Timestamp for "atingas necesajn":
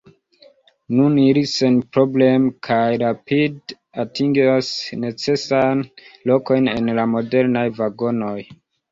4.03-5.83